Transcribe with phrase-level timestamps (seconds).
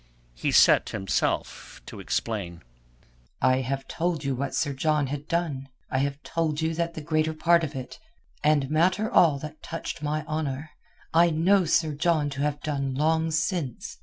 [0.33, 2.63] He set himself to explain.
[3.39, 5.69] "I have told you what Sir John had done.
[5.91, 10.25] I have told you that the greater part of it—and matter all that touched my
[10.25, 13.99] honour—I know Sir John to have done long since.